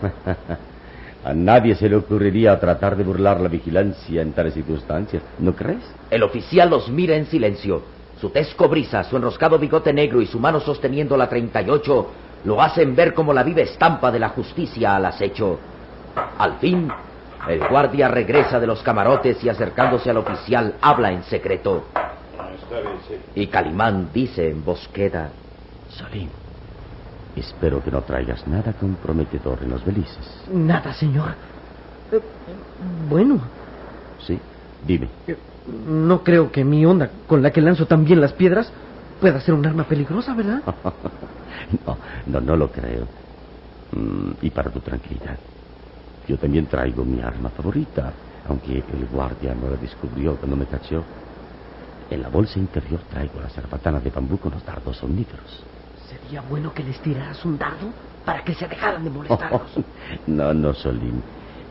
a 1.24 1.34
nadie 1.34 1.74
se 1.74 1.88
le 1.88 1.96
ocurriría 1.96 2.58
tratar 2.58 2.96
de 2.96 3.04
burlar 3.04 3.40
la 3.40 3.48
vigilancia 3.48 4.22
en 4.22 4.32
tales 4.32 4.54
circunstancias, 4.54 5.22
¿no 5.40 5.54
crees? 5.54 5.82
El 6.10 6.22
oficial 6.22 6.70
los 6.70 6.88
mira 6.88 7.16
en 7.16 7.26
silencio. 7.26 7.95
Su 8.20 8.30
tez 8.30 8.54
cobriza, 8.54 9.04
su 9.04 9.16
enroscado 9.16 9.58
bigote 9.58 9.92
negro 9.92 10.20
y 10.22 10.26
su 10.26 10.38
mano 10.38 10.60
sosteniendo 10.60 11.16
la 11.16 11.28
38 11.28 12.10
lo 12.44 12.62
hacen 12.62 12.94
ver 12.96 13.12
como 13.12 13.32
la 13.34 13.42
viva 13.42 13.60
estampa 13.60 14.10
de 14.10 14.18
la 14.18 14.30
justicia 14.30 14.96
al 14.96 15.04
acecho. 15.06 15.58
Al 16.38 16.54
fin, 16.58 16.88
el 17.48 17.60
guardia 17.68 18.08
regresa 18.08 18.58
de 18.58 18.66
los 18.66 18.82
camarotes 18.82 19.42
y 19.44 19.48
acercándose 19.48 20.10
al 20.10 20.16
oficial 20.18 20.74
habla 20.80 21.12
en 21.12 21.22
secreto. 21.24 21.84
Está 22.62 22.80
bien, 22.80 22.94
sí. 23.08 23.14
Y 23.34 23.46
Calimán 23.48 24.08
dice 24.14 24.50
en 24.50 24.64
voz 24.64 24.88
queda, 24.88 25.28
Solín, 25.90 26.30
espero 27.36 27.82
que 27.84 27.90
no 27.90 28.00
traigas 28.02 28.46
nada 28.48 28.72
comprometedor 28.72 29.58
en 29.62 29.70
los 29.70 29.84
belices. 29.84 30.42
Nada, 30.50 30.92
señor. 30.94 31.34
Eh, 32.12 32.20
bueno, 33.10 33.38
¿Sí? 34.26 34.38
Dime. 34.86 35.08
eh, 35.26 35.36
no 35.66 36.22
creo 36.22 36.52
que 36.52 36.64
mi 36.64 36.84
onda, 36.86 37.10
con 37.26 37.42
la 37.42 37.50
que 37.50 37.60
lanzo 37.60 37.86
también 37.86 38.20
las 38.20 38.32
piedras, 38.32 38.72
pueda 39.20 39.40
ser 39.40 39.54
un 39.54 39.66
arma 39.66 39.84
peligrosa, 39.84 40.34
¿verdad? 40.34 40.62
No, 41.86 41.98
no, 42.26 42.40
no 42.40 42.56
lo 42.56 42.70
creo. 42.70 43.06
Mm, 43.92 44.32
y 44.42 44.50
para 44.50 44.70
tu 44.70 44.80
tranquilidad, 44.80 45.38
yo 46.28 46.36
también 46.36 46.66
traigo 46.66 47.04
mi 47.04 47.20
arma 47.20 47.50
favorita, 47.50 48.12
aunque 48.44 48.84
el 48.92 49.06
guardia 49.06 49.54
no 49.54 49.70
la 49.70 49.76
descubrió 49.76 50.36
cuando 50.36 50.56
me 50.56 50.66
cachó. 50.66 51.04
En 52.10 52.22
la 52.22 52.28
bolsa 52.28 52.58
interior 52.58 53.00
traigo 53.08 53.40
la 53.40 53.48
zarbatana 53.48 54.00
de 54.00 54.10
bambú 54.10 54.38
con 54.38 54.52
los 54.52 54.64
dardos 54.64 55.02
omníferos. 55.02 55.64
Sería 56.08 56.40
bueno 56.42 56.72
que 56.72 56.82
les 56.82 57.00
tiraras 57.00 57.44
un 57.44 57.58
dardo 57.58 57.92
para 58.24 58.44
que 58.44 58.54
se 58.54 58.68
dejaran 58.68 59.02
de 59.02 59.10
molestarnos. 59.10 59.70
no, 60.26 60.52
no, 60.52 60.74
Solín. 60.74 61.22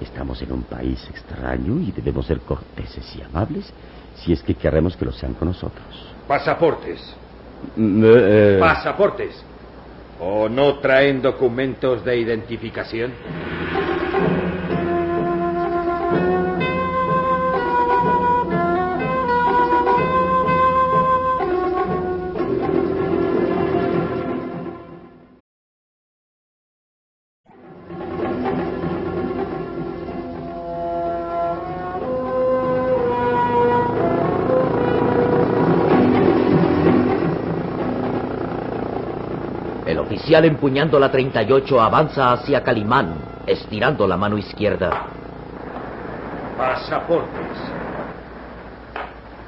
Estamos 0.01 0.41
en 0.41 0.51
un 0.51 0.63
país 0.63 1.07
extraño 1.09 1.79
y 1.79 1.91
debemos 1.91 2.25
ser 2.25 2.39
corteses 2.41 3.15
y 3.15 3.21
amables 3.21 3.71
si 4.15 4.33
es 4.33 4.43
que 4.43 4.55
queremos 4.55 4.95
que 4.95 5.05
lo 5.05 5.11
sean 5.11 5.33
con 5.33 5.49
nosotros. 5.49 5.85
Pasaportes. 6.27 7.01
Mm, 7.75 8.03
eh, 8.03 8.07
eh, 8.07 8.57
Pasaportes. 8.59 9.43
¿O 10.19 10.47
no 10.47 10.79
traen 10.79 11.21
documentos 11.21 12.03
de 12.05 12.17
identificación? 12.17 13.11
Oficial 40.25 40.45
empuñando 40.45 40.97
la 40.97 41.11
38 41.11 41.79
avanza 41.79 42.33
hacia 42.33 42.63
Calimán, 42.63 43.13
estirando 43.45 44.07
la 44.07 44.17
mano 44.17 44.39
izquierda. 44.39 45.05
Pasaportes. 46.57 47.45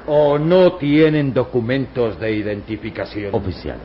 ¿O 0.06 0.38
no 0.38 0.74
tienen 0.74 1.34
documentos 1.34 2.20
de 2.20 2.30
identificación? 2.30 3.34
Oficial, 3.34 3.78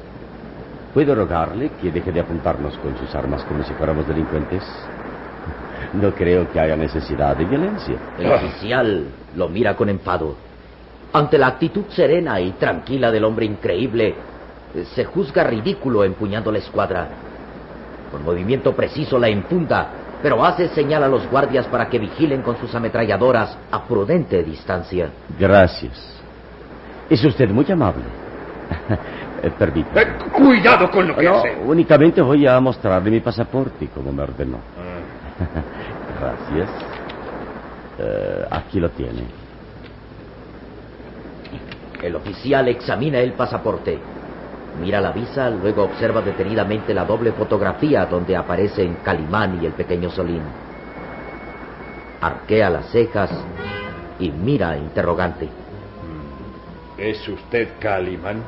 ¿puedo 0.93 1.15
rogarle 1.15 1.71
que 1.81 1.89
deje 1.89 2.11
de 2.11 2.19
apuntarnos 2.19 2.77
con 2.77 2.95
sus 2.99 3.15
armas 3.15 3.43
como 3.45 3.63
si 3.63 3.73
fuéramos 3.73 4.07
delincuentes? 4.07 4.61
No 5.93 6.13
creo 6.13 6.51
que 6.51 6.59
haya 6.59 6.75
necesidad 6.75 7.35
de 7.35 7.45
violencia. 7.45 7.95
El 8.19 8.31
oficial 8.31 9.07
lo 9.35 9.49
mira 9.49 9.75
con 9.75 9.89
enfado. 9.89 10.35
Ante 11.11 11.39
la 11.39 11.47
actitud 11.47 11.85
serena 11.89 12.39
y 12.39 12.51
tranquila 12.51 13.09
del 13.09 13.23
hombre 13.23 13.47
increíble, 13.47 14.13
se 14.95 15.05
juzga 15.05 15.43
ridículo 15.43 16.03
empuñando 16.03 16.51
la 16.51 16.57
escuadra. 16.59 17.07
Con 18.11 18.23
movimiento 18.23 18.73
preciso 18.75 19.17
la 19.19 19.27
empunta 19.27 19.87
pero 20.23 20.43
hace 20.45 20.69
señal 20.69 21.03
a 21.03 21.09
los 21.09 21.29
guardias 21.29 21.65
para 21.67 21.89
que 21.89 21.99
vigilen 21.99 22.41
con 22.43 22.57
sus 22.57 22.73
ametralladoras 22.73 23.57
a 23.69 23.83
prudente 23.83 24.41
distancia. 24.41 25.09
Gracias. 25.37 25.99
Es 27.09 27.23
usted 27.25 27.49
muy 27.49 27.69
amable. 27.69 28.03
Eh, 29.43 29.51
Permítame. 29.59 30.01
Eh, 30.03 30.07
cuidado 30.31 30.89
con 30.89 31.05
lo 31.05 31.17
que 31.17 31.25
No, 31.25 31.39
hace. 31.39 31.57
únicamente 31.65 32.21
voy 32.21 32.47
a 32.47 32.57
mostrarle 32.61 33.11
mi 33.11 33.19
pasaporte, 33.19 33.89
como 33.93 34.13
me 34.13 34.23
ordenó. 34.23 34.57
Gracias. 36.17 36.69
Eh, 37.99 38.45
aquí 38.49 38.79
lo 38.79 38.89
tiene. 38.91 39.25
El 42.01 42.15
oficial 42.15 42.69
examina 42.69 43.19
el 43.19 43.33
pasaporte. 43.33 43.99
Mira 44.81 44.99
la 44.99 45.11
visa, 45.11 45.49
luego 45.49 45.83
observa 45.83 46.21
detenidamente 46.21 46.93
la 46.93 47.05
doble 47.05 47.31
fotografía 47.31 48.05
donde 48.05 48.35
aparecen 48.35 48.97
Calimán 49.03 49.59
y 49.61 49.65
el 49.65 49.73
pequeño 49.73 50.09
Solín. 50.09 50.41
Arquea 52.21 52.69
las 52.69 52.89
cejas 52.89 53.29
y 54.19 54.31
mira 54.31 54.77
interrogante. 54.77 55.47
¿Es 56.97 57.27
usted 57.27 57.69
Calimán? 57.79 58.41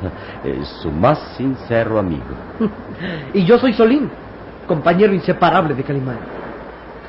Es 0.44 0.66
su 0.82 0.90
más 0.90 1.18
sincero 1.36 1.98
amigo. 1.98 2.24
Y 3.32 3.44
yo 3.44 3.58
soy 3.58 3.72
Solín, 3.72 4.10
compañero 4.66 5.14
inseparable 5.14 5.74
de 5.74 5.82
Calimán. 5.84 6.18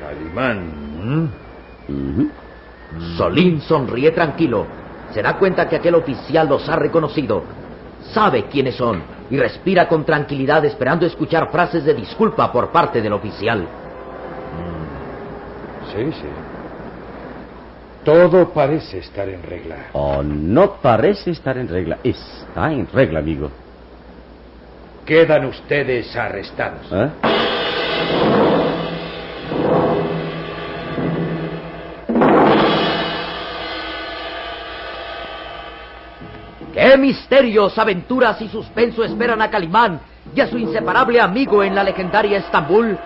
Calimán. 0.00 1.30
Ujú. 1.88 2.28
Solín 3.16 3.60
sonríe 3.60 4.10
tranquilo. 4.12 4.66
Se 5.12 5.22
da 5.22 5.36
cuenta 5.36 5.68
que 5.68 5.76
aquel 5.76 5.94
oficial 5.94 6.48
los 6.48 6.68
ha 6.68 6.76
reconocido. 6.76 7.42
Sabe 8.12 8.44
quiénes 8.44 8.76
son 8.76 9.02
y 9.30 9.36
respira 9.38 9.88
con 9.88 10.04
tranquilidad 10.04 10.64
esperando 10.64 11.06
escuchar 11.06 11.50
frases 11.50 11.84
de 11.84 11.94
disculpa 11.94 12.52
por 12.52 12.70
parte 12.70 13.00
del 13.00 13.12
oficial. 13.12 13.66
Sí, 15.94 16.04
sí. 16.12 16.28
Todo 18.04 18.50
parece 18.50 18.98
estar 18.98 19.28
en 19.28 19.42
regla. 19.42 19.76
Oh, 19.92 20.22
no 20.22 20.74
parece 20.74 21.30
estar 21.30 21.56
en 21.56 21.68
regla. 21.68 21.98
Está 22.02 22.72
en 22.72 22.88
regla, 22.92 23.20
amigo. 23.20 23.50
Quedan 25.06 25.46
ustedes 25.46 26.14
arrestados. 26.16 26.88
¿Eh? 26.92 28.41
Misterios, 37.02 37.76
aventuras 37.76 38.40
y 38.40 38.48
suspenso 38.48 39.02
esperan 39.02 39.42
a 39.42 39.50
Calimán 39.50 40.00
y 40.34 40.40
a 40.40 40.46
su 40.46 40.56
inseparable 40.56 41.20
amigo 41.20 41.62
en 41.64 41.74
la 41.74 41.82
legendaria 41.82 42.38
Estambul? 42.38 42.96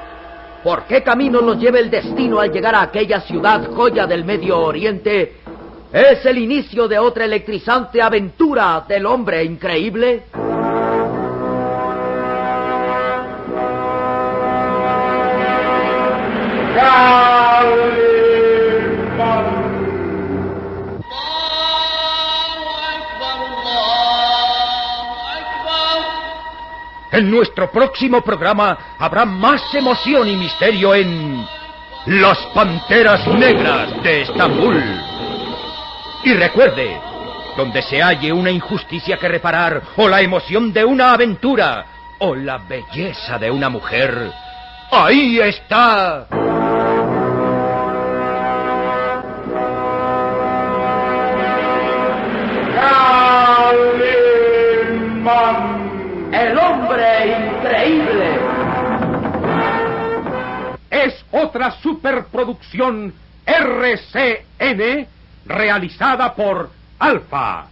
¿Por 0.62 0.84
qué 0.84 1.02
camino 1.02 1.40
los 1.40 1.58
lleva 1.58 1.78
el 1.78 1.90
destino 1.90 2.38
al 2.38 2.52
llegar 2.52 2.74
a 2.74 2.82
aquella 2.82 3.22
ciudad 3.22 3.66
joya 3.74 4.06
del 4.06 4.24
Medio 4.24 4.60
Oriente? 4.60 5.36
¿Es 5.92 6.26
el 6.26 6.36
inicio 6.36 6.86
de 6.86 6.98
otra 6.98 7.24
electrizante 7.24 8.02
aventura 8.02 8.84
del 8.86 9.06
hombre 9.06 9.42
increíble? 9.42 10.24
En 27.16 27.30
nuestro 27.30 27.70
próximo 27.70 28.20
programa 28.20 28.76
habrá 28.98 29.24
más 29.24 29.74
emoción 29.74 30.28
y 30.28 30.36
misterio 30.36 30.94
en 30.94 31.46
Las 32.04 32.36
Panteras 32.54 33.26
Negras 33.28 34.02
de 34.02 34.20
Estambul. 34.20 34.84
Y 36.24 36.34
recuerde, 36.34 37.00
donde 37.56 37.80
se 37.80 38.02
halle 38.02 38.34
una 38.34 38.50
injusticia 38.50 39.16
que 39.16 39.28
reparar, 39.28 39.80
o 39.96 40.10
la 40.10 40.20
emoción 40.20 40.74
de 40.74 40.84
una 40.84 41.14
aventura, 41.14 41.86
o 42.18 42.34
la 42.34 42.58
belleza 42.58 43.38
de 43.38 43.50
una 43.50 43.70
mujer, 43.70 44.30
ahí 44.90 45.38
está. 45.38 46.26
El 56.32 56.58
hombre 56.58 56.85
Es 60.90 61.24
otra 61.30 61.70
superproducción 61.82 63.14
RCN 63.44 65.06
realizada 65.46 66.34
por 66.34 66.70
Alfa. 66.98 67.68